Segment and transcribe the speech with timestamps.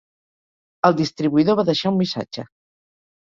[0.89, 2.47] El distribuïdor va deixar un missatge.